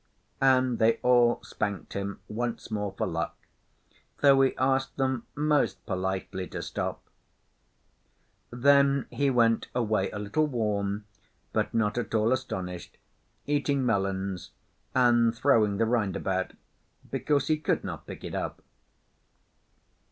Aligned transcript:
And 0.41 0.79
they 0.79 0.93
all 1.03 1.39
spanked 1.43 1.93
him 1.93 2.21
once 2.27 2.71
more 2.71 2.91
for 2.97 3.05
luck, 3.05 3.37
though 4.21 4.41
he 4.41 4.57
asked 4.57 4.97
them 4.97 5.27
most 5.35 5.85
politely 5.85 6.47
to 6.47 6.63
stop. 6.63 7.03
Then 8.49 9.05
he 9.11 9.29
went 9.29 9.67
away, 9.75 10.09
a 10.09 10.17
little 10.17 10.47
warm, 10.47 11.05
but 11.53 11.71
not 11.75 11.99
at 11.99 12.15
all 12.15 12.33
astonished, 12.33 12.97
eating 13.45 13.85
melons, 13.85 14.49
and 14.95 15.35
throwing 15.37 15.77
the 15.77 15.85
rind 15.85 16.15
about, 16.15 16.53
because 17.11 17.45
he 17.45 17.57
could 17.57 17.83
not 17.83 18.07
pick 18.07 18.23
it 18.23 18.33
up. 18.33 18.63